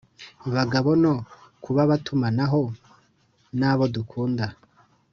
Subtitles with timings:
[0.55, 1.13] Bagabo no
[1.63, 2.61] kubabatumanaho
[3.59, 4.45] n abo dukunda